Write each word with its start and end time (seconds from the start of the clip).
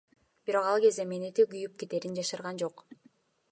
Бирок, 0.45 0.65
ал 0.69 0.79
кээде 0.83 1.03
мээнети 1.09 1.43
күйүп 1.51 1.73
кетээрин 1.81 2.17
жашырган 2.19 2.61
жок. 2.63 2.75